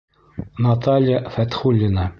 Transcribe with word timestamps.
Наталья 0.65 1.19
ФӘТХУЛЛИНА 1.35 2.07